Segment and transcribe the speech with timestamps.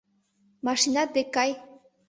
[0.65, 1.51] Машинат дек кай.